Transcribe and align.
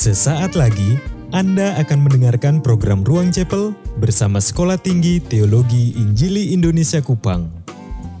Sesaat 0.00 0.56
lagi 0.56 0.96
Anda 1.28 1.76
akan 1.76 2.08
mendengarkan 2.08 2.64
program 2.64 3.04
Ruang 3.04 3.28
Chapel 3.28 3.76
bersama 4.00 4.40
Sekolah 4.40 4.80
Tinggi 4.80 5.20
Teologi 5.20 5.92
Injili 5.92 6.56
Indonesia 6.56 7.04
Kupang. 7.04 7.52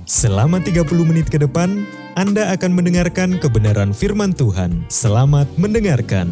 Selama 0.04 0.60
30 0.60 0.84
menit 1.08 1.32
ke 1.32 1.40
depan, 1.40 1.88
Anda 2.20 2.52
akan 2.52 2.76
mendengarkan 2.76 3.40
kebenaran 3.40 3.96
firman 3.96 4.36
Tuhan. 4.36 4.84
Selamat 4.92 5.48
mendengarkan. 5.56 6.28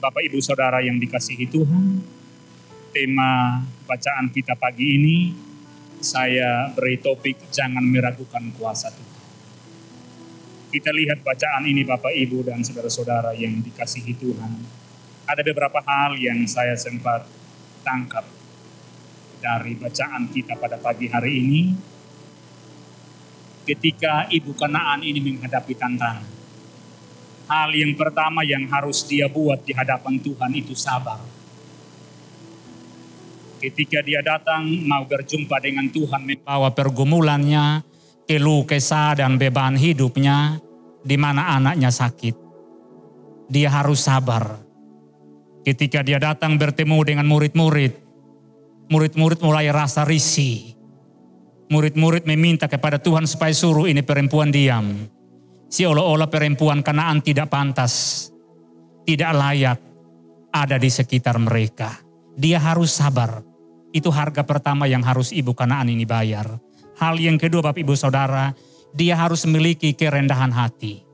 Bapak 0.00 0.24
Ibu 0.32 0.40
Saudara 0.40 0.80
yang 0.80 0.96
dikasihi 0.96 1.44
Tuhan, 1.44 2.00
tema 2.96 3.60
bacaan 3.84 4.32
kita 4.32 4.56
pagi 4.56 4.96
ini 4.96 5.36
saya 6.00 6.72
beri 6.72 6.96
topik 6.96 7.52
jangan 7.52 7.84
meragukan 7.84 8.48
kuasa 8.56 8.88
Tuhan. 8.96 9.17
Kita 10.68 10.92
lihat 10.92 11.24
bacaan 11.24 11.64
ini 11.64 11.80
Bapak 11.80 12.12
Ibu 12.12 12.44
dan 12.44 12.60
saudara-saudara 12.60 13.32
yang 13.32 13.56
dikasihi 13.64 14.12
Tuhan. 14.20 14.52
Ada 15.24 15.40
beberapa 15.40 15.80
hal 15.80 16.20
yang 16.20 16.44
saya 16.44 16.76
sempat 16.76 17.24
tangkap 17.80 18.28
dari 19.40 19.72
bacaan 19.80 20.28
kita 20.28 20.60
pada 20.60 20.76
pagi 20.76 21.08
hari 21.08 21.40
ini. 21.40 21.62
Ketika 23.64 24.28
Ibu 24.28 24.52
Kanaan 24.52 25.00
ini 25.00 25.24
menghadapi 25.24 25.72
tantangan. 25.72 26.36
Hal 27.48 27.72
yang 27.72 27.96
pertama 27.96 28.44
yang 28.44 28.68
harus 28.68 29.08
dia 29.08 29.24
buat 29.24 29.64
di 29.64 29.72
hadapan 29.72 30.20
Tuhan 30.20 30.52
itu 30.52 30.76
sabar. 30.76 31.24
Ketika 33.56 34.04
dia 34.04 34.20
datang 34.20 34.68
mau 34.84 35.08
berjumpa 35.08 35.56
dengan 35.64 35.88
Tuhan 35.88 36.28
membawa 36.28 36.68
pergumulannya, 36.68 37.87
keluh 38.28 38.68
kesah 38.68 39.16
dan 39.16 39.40
beban 39.40 39.72
hidupnya 39.72 40.60
di 41.00 41.16
mana 41.16 41.56
anaknya 41.56 41.88
sakit. 41.88 42.36
Dia 43.48 43.72
harus 43.72 44.04
sabar. 44.04 44.60
Ketika 45.64 46.04
dia 46.04 46.20
datang 46.20 46.60
bertemu 46.60 46.98
dengan 47.08 47.24
murid-murid, 47.24 47.92
murid-murid 48.92 49.40
mulai 49.40 49.72
rasa 49.72 50.04
risih. 50.04 50.76
Murid-murid 51.72 52.28
meminta 52.28 52.68
kepada 52.68 53.00
Tuhan 53.00 53.24
supaya 53.24 53.52
suruh 53.52 53.88
ini 53.88 54.04
perempuan 54.04 54.52
diam. 54.52 55.08
Seolah-olah 55.68 56.28
perempuan 56.28 56.80
kanaan 56.80 57.20
tidak 57.20 57.52
pantas, 57.52 58.28
tidak 59.04 59.32
layak 59.36 59.80
ada 60.52 60.76
di 60.80 60.88
sekitar 60.88 61.36
mereka. 61.40 61.92
Dia 62.36 62.60
harus 62.60 62.92
sabar. 62.92 63.44
Itu 63.92 64.12
harga 64.12 64.44
pertama 64.44 64.84
yang 64.88 65.04
harus 65.04 65.32
ibu 65.32 65.52
kanaan 65.52 65.92
ini 65.92 66.08
bayar. 66.08 66.67
Hal 66.98 67.14
yang 67.22 67.38
kedua 67.38 67.62
Bapak 67.62 67.78
Ibu 67.78 67.94
Saudara, 67.94 68.50
dia 68.90 69.14
harus 69.14 69.46
memiliki 69.46 69.94
kerendahan 69.94 70.50
hati. 70.50 71.06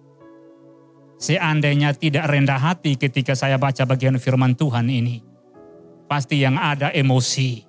Seandainya 1.21 1.93
tidak 1.93 2.29
rendah 2.33 2.57
hati 2.57 2.97
ketika 2.97 3.37
saya 3.37 3.61
baca 3.61 3.85
bagian 3.85 4.17
firman 4.17 4.57
Tuhan 4.57 4.89
ini, 4.89 5.21
pasti 6.09 6.41
yang 6.41 6.57
ada 6.57 6.89
emosi, 6.89 7.65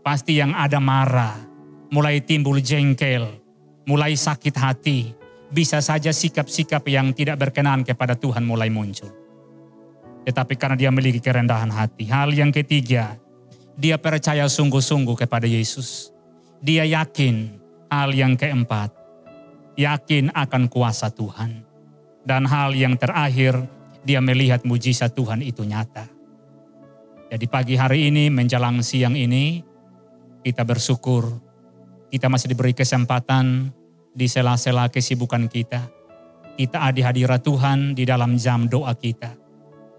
pasti 0.00 0.40
yang 0.40 0.56
ada 0.56 0.80
marah, 0.80 1.36
mulai 1.92 2.24
timbul 2.24 2.64
jengkel, 2.64 3.28
mulai 3.84 4.16
sakit 4.16 4.54
hati, 4.56 5.12
bisa 5.52 5.84
saja 5.84 6.16
sikap-sikap 6.16 6.80
yang 6.88 7.12
tidak 7.12 7.40
berkenan 7.40 7.84
kepada 7.84 8.16
Tuhan 8.16 8.48
mulai 8.48 8.72
muncul. 8.72 9.12
Tetapi 10.24 10.54
karena 10.56 10.76
dia 10.80 10.88
memiliki 10.88 11.20
kerendahan 11.20 11.68
hati. 11.68 12.08
Hal 12.08 12.32
yang 12.32 12.48
ketiga, 12.48 13.20
dia 13.76 14.00
percaya 14.00 14.48
sungguh-sungguh 14.48 15.20
kepada 15.20 15.44
Yesus. 15.44 16.13
Dia 16.64 16.88
yakin. 16.88 17.60
Hal 17.94 18.10
yang 18.10 18.34
keempat, 18.34 18.90
yakin 19.78 20.34
akan 20.34 20.66
kuasa 20.66 21.14
Tuhan. 21.14 21.62
Dan 22.26 22.42
hal 22.42 22.74
yang 22.74 22.98
terakhir, 22.98 23.54
dia 24.02 24.18
melihat 24.18 24.66
mujizat 24.66 25.14
Tuhan 25.14 25.46
itu 25.46 25.62
nyata. 25.62 26.10
Jadi 27.30 27.46
pagi 27.46 27.78
hari 27.78 28.10
ini 28.10 28.34
menjelang 28.34 28.82
siang 28.82 29.14
ini, 29.14 29.62
kita 30.42 30.66
bersyukur 30.66 31.38
kita 32.14 32.30
masih 32.30 32.46
diberi 32.46 32.70
kesempatan 32.70 33.74
di 34.14 34.30
sela-sela 34.30 34.86
kesibukan 34.86 35.50
kita. 35.50 35.82
Kita 36.54 36.86
ada 36.86 37.10
hadirat 37.10 37.42
Tuhan 37.42 37.98
di 37.98 38.06
dalam 38.06 38.38
jam 38.38 38.70
doa 38.70 38.94
kita. 38.94 39.34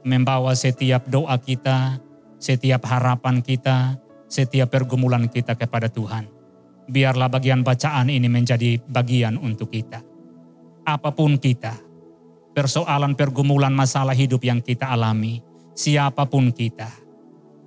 Membawa 0.08 0.56
setiap 0.56 1.12
doa 1.12 1.36
kita, 1.36 2.00
setiap 2.40 2.88
harapan 2.88 3.44
kita, 3.44 4.00
setiap 4.32 4.72
pergumulan 4.72 5.28
kita 5.28 5.59
kepada 5.59 5.92
Tuhan. 5.92 6.34
Biarlah 6.85 7.29
bagian 7.31 7.66
bacaan 7.66 8.13
ini 8.13 8.29
menjadi 8.29 8.78
bagian 8.78 9.41
untuk 9.41 9.73
kita. 9.73 10.01
Apa 10.85 11.09
pun 11.09 11.41
kita, 11.41 11.73
persoalan 12.53 13.18
pergumulan 13.18 13.73
masalah 13.73 14.13
hidup 14.13 14.46
yang 14.46 14.62
kita 14.62 14.94
alami, 14.94 15.41
siapa 15.73 16.29
pun 16.29 16.53
kita, 16.53 16.94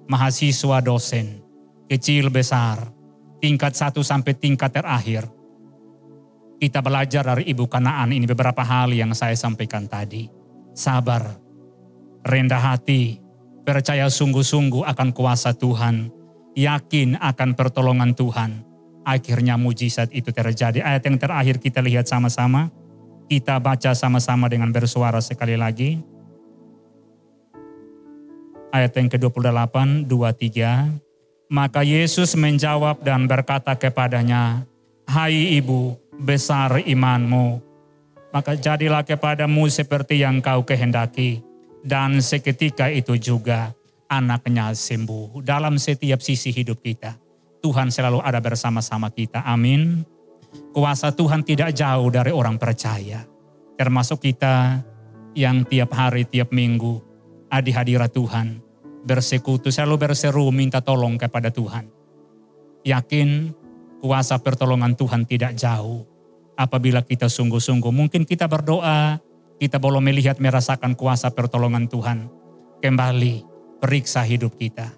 mahasiswa 0.06 0.78
dosen, 0.78 1.42
kecil 1.90 2.30
besar, 2.30 2.94
tingkat 3.42 3.74
satu 3.74 4.06
sampai 4.06 4.38
tingkat 4.38 4.70
terakhir, 4.70 5.26
kita 6.58 6.82
belajar 6.82 7.22
dari 7.22 7.46
Ibu 7.54 7.70
Kanaan 7.70 8.10
ini 8.10 8.26
beberapa 8.26 8.66
hal 8.66 8.90
yang 8.90 9.14
saya 9.14 9.38
sampaikan 9.38 9.86
tadi. 9.86 10.26
Sabar, 10.74 11.38
rendah 12.26 12.74
hati, 12.74 13.18
percaya 13.62 14.10
sungguh-sungguh 14.10 14.82
akan 14.82 15.14
kuasa 15.14 15.54
Tuhan, 15.54 16.10
yakin 16.58 17.14
akan 17.18 17.50
pertolongan 17.54 18.14
Tuhan. 18.14 18.67
Akhirnya 19.08 19.56
mujizat 19.56 20.12
itu 20.12 20.28
terjadi. 20.28 20.84
Ayat 20.84 21.08
yang 21.08 21.16
terakhir 21.16 21.56
kita 21.56 21.80
lihat 21.80 22.04
sama-sama. 22.04 22.68
Kita 23.24 23.56
baca 23.56 23.96
sama-sama 23.96 24.52
dengan 24.52 24.68
bersuara 24.68 25.24
sekali 25.24 25.56
lagi. 25.56 25.96
Ayat 28.68 28.92
yang 29.00 29.08
ke-28, 29.08 30.04
23. 30.04 31.48
Maka 31.48 31.80
Yesus 31.80 32.36
menjawab 32.36 33.00
dan 33.00 33.24
berkata 33.24 33.72
kepadanya, 33.72 34.68
Hai 35.08 35.56
ibu, 35.56 35.96
besar 36.20 36.84
imanmu, 36.84 37.64
maka 38.28 38.52
jadilah 38.60 39.00
kepadamu 39.00 39.64
seperti 39.72 40.20
yang 40.20 40.44
kau 40.44 40.68
kehendaki. 40.68 41.40
Dan 41.80 42.20
seketika 42.20 42.92
itu 42.92 43.16
juga 43.16 43.72
anaknya 44.12 44.76
sembuh. 44.76 45.40
Dalam 45.40 45.80
setiap 45.80 46.20
sisi 46.20 46.52
hidup 46.52 46.84
kita, 46.84 47.16
Tuhan 47.58 47.90
selalu 47.90 48.22
ada 48.22 48.38
bersama-sama 48.38 49.10
kita. 49.10 49.42
Amin. 49.42 50.06
Kuasa 50.72 51.12
Tuhan 51.12 51.44
tidak 51.44 51.74
jauh 51.74 52.08
dari 52.08 52.32
orang 52.32 52.56
percaya. 52.56 53.26
Termasuk 53.78 54.24
kita 54.24 54.82
yang 55.36 55.62
tiap 55.66 55.94
hari, 55.94 56.26
tiap 56.26 56.50
minggu 56.50 56.98
ada 57.48 57.70
hadirat 57.70 58.12
Tuhan. 58.12 58.60
Bersekutu, 59.04 59.72
selalu 59.72 60.08
berseru 60.08 60.50
minta 60.52 60.82
tolong 60.84 61.16
kepada 61.16 61.48
Tuhan. 61.48 61.88
Yakin 62.84 63.54
kuasa 64.02 64.38
pertolongan 64.38 64.94
Tuhan 64.94 65.24
tidak 65.24 65.56
jauh. 65.56 66.04
Apabila 66.58 67.06
kita 67.06 67.30
sungguh-sungguh, 67.30 67.92
mungkin 67.94 68.26
kita 68.26 68.50
berdoa, 68.50 69.22
kita 69.62 69.78
belum 69.78 70.02
melihat 70.02 70.42
merasakan 70.42 70.98
kuasa 70.98 71.30
pertolongan 71.30 71.86
Tuhan. 71.86 72.26
Kembali, 72.82 73.46
periksa 73.78 74.26
hidup 74.26 74.58
kita, 74.58 74.90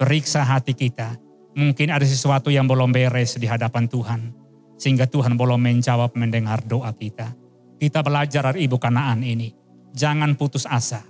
periksa 0.00 0.40
hati 0.44 0.72
kita. 0.72 1.16
Mungkin 1.52 1.92
ada 1.92 2.04
sesuatu 2.06 2.48
yang 2.48 2.64
belum 2.64 2.92
beres 2.96 3.36
di 3.36 3.44
hadapan 3.44 3.84
Tuhan, 3.84 4.32
sehingga 4.80 5.04
Tuhan 5.04 5.36
belum 5.36 5.60
menjawab 5.60 6.16
mendengar 6.16 6.64
doa 6.64 6.92
kita. 6.96 7.36
Kita 7.76 8.00
belajar 8.00 8.52
dari 8.52 8.64
Ibu 8.64 8.80
Kanaan 8.80 9.20
ini. 9.20 9.52
Jangan 9.92 10.32
putus 10.40 10.64
asa, 10.64 11.04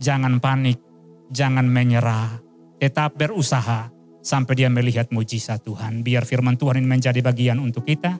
jangan 0.00 0.40
panik, 0.40 0.80
jangan 1.28 1.68
menyerah, 1.68 2.40
tetap 2.80 3.20
berusaha, 3.20 3.92
sampai 4.24 4.54
dia 4.56 4.72
melihat 4.72 5.12
mujizat 5.12 5.60
Tuhan. 5.60 6.00
Biar 6.00 6.24
firman 6.24 6.56
Tuhan 6.56 6.80
ini 6.80 6.88
menjadi 6.88 7.20
bagian 7.20 7.60
untuk 7.60 7.84
kita. 7.84 8.16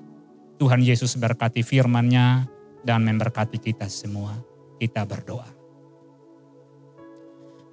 Tuhan 0.60 0.84
Yesus 0.84 1.16
berkati 1.16 1.64
firman-Nya 1.64 2.44
dan 2.84 3.08
memberkati 3.08 3.56
kita 3.56 3.88
semua. 3.88 4.36
Kita 4.76 5.08
berdoa. 5.08 5.63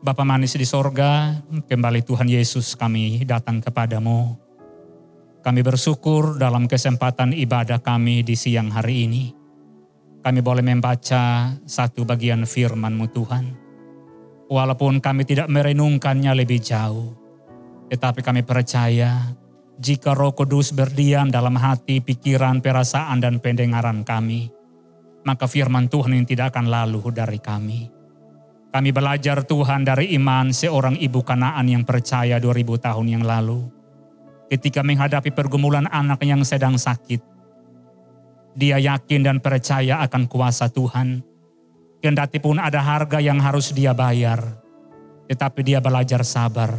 Bapa 0.02 0.26
manis 0.26 0.58
di 0.58 0.66
sorga, 0.66 1.30
kembali 1.46 2.02
Tuhan 2.02 2.26
Yesus 2.26 2.74
kami 2.74 3.22
datang 3.22 3.62
kepadamu. 3.62 4.34
Kami 5.46 5.62
bersyukur 5.62 6.42
dalam 6.42 6.66
kesempatan 6.66 7.38
ibadah 7.38 7.78
kami 7.78 8.26
di 8.26 8.34
siang 8.34 8.74
hari 8.74 9.06
ini. 9.06 9.30
Kami 10.26 10.42
boleh 10.42 10.66
membaca 10.66 11.54
satu 11.70 12.02
bagian 12.02 12.50
firman-Mu 12.50 13.06
Tuhan. 13.14 13.46
Walaupun 14.50 15.06
kami 15.06 15.22
tidak 15.22 15.54
merenungkannya 15.54 16.34
lebih 16.34 16.58
jauh, 16.66 17.14
tetapi 17.94 18.26
kami 18.26 18.42
percaya 18.42 19.38
jika 19.78 20.18
Roh 20.18 20.34
Kudus 20.34 20.74
berdiam 20.74 21.30
dalam 21.30 21.54
hati, 21.62 22.02
pikiran, 22.02 22.58
perasaan, 22.58 23.22
dan 23.22 23.38
pendengaran 23.38 24.02
kami, 24.02 24.50
maka 25.30 25.46
firman 25.46 25.94
Tuhan 25.94 26.18
ini 26.18 26.26
tidak 26.26 26.58
akan 26.58 26.74
lalu 26.74 27.06
dari 27.14 27.38
kami. 27.38 28.01
Kami 28.72 28.96
belajar 28.96 29.44
Tuhan 29.44 29.84
dari 29.84 30.16
iman 30.16 30.56
seorang 30.56 30.96
ibu 30.96 31.20
kanaan 31.28 31.68
yang 31.68 31.84
percaya 31.84 32.40
2000 32.40 32.80
tahun 32.80 33.08
yang 33.20 33.24
lalu. 33.28 33.68
Ketika 34.48 34.80
menghadapi 34.80 35.36
pergumulan 35.36 35.92
anak 35.92 36.24
yang 36.24 36.44
sedang 36.48 36.80
sakit, 36.80 37.20
Dia 38.52 38.76
yakin 38.76 39.24
dan 39.24 39.38
percaya 39.40 40.04
akan 40.04 40.28
kuasa 40.28 40.68
Tuhan. 40.68 41.24
Kendati 42.04 42.36
pun 42.44 42.60
ada 42.60 42.84
harga 42.84 43.24
yang 43.24 43.40
harus 43.40 43.72
dia 43.72 43.96
bayar, 43.96 44.44
tetapi 45.32 45.64
dia 45.64 45.80
belajar 45.80 46.20
sabar. 46.28 46.76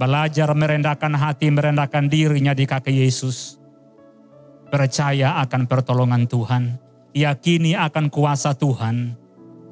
Belajar 0.00 0.52
merendahkan 0.56 1.12
hati, 1.12 1.52
merendahkan 1.52 2.08
dirinya 2.08 2.56
di 2.56 2.64
kaki 2.64 3.04
Yesus. 3.04 3.60
Percaya 4.72 5.36
akan 5.44 5.68
pertolongan 5.68 6.24
Tuhan, 6.24 6.80
yakini 7.12 7.76
akan 7.76 8.08
kuasa 8.08 8.56
Tuhan, 8.56 9.20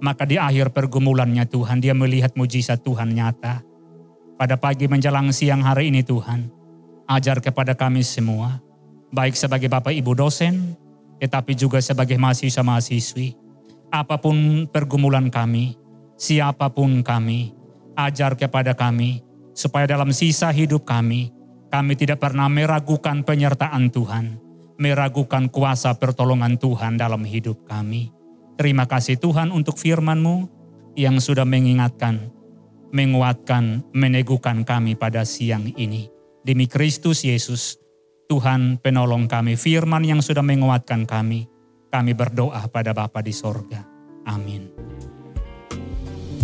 maka 0.04 0.28
di 0.28 0.36
akhir 0.36 0.76
pergumulannya 0.76 1.48
Tuhan, 1.48 1.80
dia 1.80 1.96
melihat 1.96 2.36
mujizat 2.36 2.84
Tuhan 2.84 3.16
nyata. 3.16 3.64
Pada 4.36 4.60
pagi 4.60 4.84
menjelang 4.84 5.32
siang 5.32 5.64
hari 5.64 5.88
ini 5.88 6.04
Tuhan, 6.04 6.52
ajar 7.08 7.40
kepada 7.40 7.72
kami 7.72 8.04
semua, 8.04 8.60
baik 9.08 9.32
sebagai 9.32 9.72
Bapak 9.72 9.96
Ibu 9.96 10.12
dosen, 10.12 10.76
tetapi 11.24 11.56
juga 11.56 11.80
sebagai 11.80 12.20
mahasiswa-mahasiswi. 12.20 13.32
Apa 13.88 14.20
pun 14.20 14.68
pergumulan 14.68 15.32
kami, 15.32 15.80
siapa 16.20 16.68
pun 16.68 17.00
kami, 17.00 17.56
ajar 17.96 18.36
kepada 18.36 18.76
kami, 18.76 19.24
supaya 19.56 19.88
dalam 19.88 20.12
sisa 20.12 20.52
hidup 20.52 20.84
kami, 20.84 21.32
kami 21.72 21.96
tidak 21.96 22.20
pernah 22.20 22.50
meragukan 22.52 23.24
penyertaan 23.24 23.88
Tuhan, 23.88 24.36
meragukan 24.76 25.48
kuasa 25.48 25.96
pertolongan 25.96 26.60
Tuhan 26.60 27.00
dalam 27.00 27.24
hidup 27.24 27.64
kami. 27.64 28.24
Terima 28.54 28.86
kasih 28.86 29.18
Tuhan 29.18 29.50
untuk 29.50 29.74
firman-Mu 29.78 30.46
yang 30.94 31.18
sudah 31.18 31.42
mengingatkan, 31.42 32.30
menguatkan, 32.94 33.82
meneguhkan 33.90 34.62
kami 34.62 34.94
pada 34.94 35.26
siang 35.26 35.74
ini. 35.74 36.06
Demi 36.46 36.70
Kristus 36.70 37.26
Yesus, 37.26 37.82
Tuhan 38.30 38.78
penolong 38.78 39.26
kami, 39.26 39.58
firman 39.58 40.06
yang 40.06 40.22
sudah 40.22 40.46
menguatkan 40.46 41.02
kami. 41.02 41.50
Kami 41.90 42.12
berdoa 42.14 42.66
pada 42.70 42.94
Bapa 42.94 43.22
di 43.22 43.34
sorga. 43.34 43.82
Amin. 44.26 44.70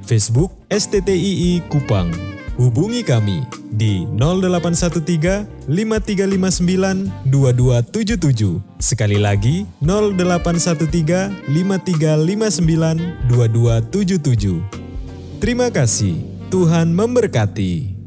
Facebook 0.08 0.56
STTII 0.72 1.60
Kupang. 1.68 2.39
Hubungi 2.60 3.08
kami 3.08 3.48
di 3.72 4.04
0813 4.20 5.64
5359 5.64 7.32
2277. 7.32 8.60
Sekali 8.84 9.16
lagi 9.16 9.64
0813 9.80 11.48
5359 11.48 13.32
2277. 13.32 15.40
Terima 15.40 15.72
kasih. 15.72 16.20
Tuhan 16.52 16.92
memberkati. 16.92 17.99